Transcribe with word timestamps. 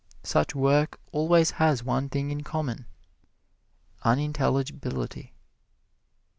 Such 0.23 0.55
work 0.55 0.99
always 1.11 1.51
has 1.51 1.83
one 1.83 2.09
thing 2.09 2.31
in 2.31 2.41
common 2.41 2.87
unintelligibility. 4.01 5.35